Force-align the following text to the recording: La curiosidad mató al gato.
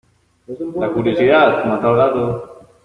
La 0.79 0.89
curiosidad 0.89 1.63
mató 1.65 1.89
al 1.89 1.95
gato. 1.95 2.61